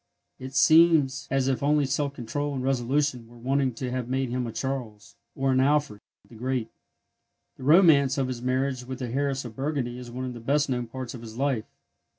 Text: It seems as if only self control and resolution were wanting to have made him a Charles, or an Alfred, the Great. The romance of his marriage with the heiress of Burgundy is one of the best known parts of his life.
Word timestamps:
It 0.39 0.55
seems 0.55 1.27
as 1.29 1.47
if 1.47 1.61
only 1.61 1.85
self 1.85 2.15
control 2.15 2.55
and 2.55 2.63
resolution 2.63 3.27
were 3.27 3.37
wanting 3.37 3.75
to 3.75 3.91
have 3.91 4.09
made 4.09 4.29
him 4.31 4.47
a 4.47 4.51
Charles, 4.51 5.15
or 5.35 5.51
an 5.51 5.59
Alfred, 5.59 6.01
the 6.27 6.33
Great. 6.33 6.71
The 7.57 7.63
romance 7.65 8.17
of 8.17 8.27
his 8.27 8.41
marriage 8.41 8.83
with 8.83 8.97
the 8.97 9.09
heiress 9.09 9.45
of 9.45 9.55
Burgundy 9.55 9.99
is 9.99 10.09
one 10.09 10.25
of 10.25 10.33
the 10.33 10.39
best 10.39 10.69
known 10.71 10.87
parts 10.87 11.13
of 11.13 11.21
his 11.21 11.37
life. 11.37 11.65